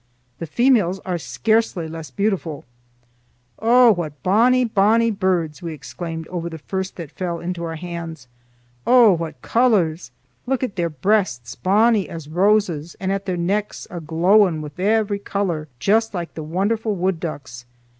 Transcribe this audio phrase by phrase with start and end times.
[0.39, 2.65] The females are scarcely less beautiful.
[3.59, 8.27] "Oh, what bonnie, bonnie birds!" we exclaimed over the first that fell into our hands.
[8.87, 10.09] "Oh, what colors!
[10.47, 15.67] Look at their breasts, bonnie as roses, and at their necks aglow wi' every color
[15.77, 17.65] juist like the wonderfu' wood ducks.